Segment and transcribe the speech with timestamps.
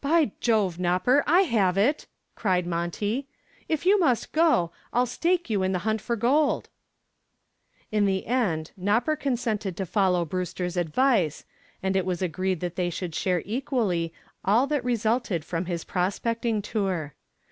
[0.00, 3.26] "By Jove, Nopper, I have it!" cried Monty.
[3.68, 6.68] "If you must go, I'll stake you in the hunt for gold."
[7.90, 11.44] In the end "Nopper" consented to follow Brewster's advice,
[11.82, 14.14] and it was agreed that they should share equally
[14.44, 17.14] all that resulted from his prospecting tour.